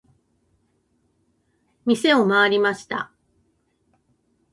[1.85, 3.11] 店を回りました。